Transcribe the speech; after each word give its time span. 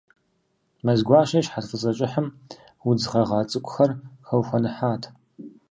Мэзгуащэ 0.85 1.37
и 1.39 1.43
щхьэц 1.45 1.65
фӏыцӏэ 1.69 1.91
кӏыхьым 1.97 2.27
удз 2.87 3.03
гъэгъа 3.11 3.39
цӏыкӏухэр 3.49 3.91
хэухуэныхьат. 4.27 5.03